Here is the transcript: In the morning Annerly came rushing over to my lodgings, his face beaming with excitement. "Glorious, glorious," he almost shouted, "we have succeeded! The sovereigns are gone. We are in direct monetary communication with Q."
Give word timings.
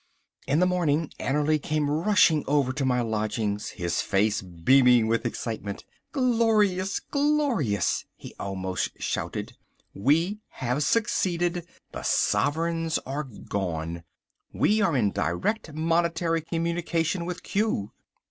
In 0.47 0.57
the 0.57 0.65
morning 0.65 1.11
Annerly 1.19 1.61
came 1.61 1.87
rushing 1.87 2.43
over 2.47 2.73
to 2.73 2.83
my 2.83 3.01
lodgings, 3.01 3.69
his 3.69 4.01
face 4.01 4.41
beaming 4.41 5.05
with 5.05 5.27
excitement. 5.27 5.85
"Glorious, 6.11 6.99
glorious," 6.99 8.05
he 8.15 8.33
almost 8.39 8.99
shouted, 8.99 9.57
"we 9.93 10.39
have 10.53 10.81
succeeded! 10.81 11.67
The 11.91 12.01
sovereigns 12.01 12.97
are 13.05 13.21
gone. 13.23 14.03
We 14.51 14.81
are 14.81 14.97
in 14.97 15.11
direct 15.11 15.71
monetary 15.71 16.41
communication 16.41 17.23
with 17.25 17.43
Q." 17.43 17.91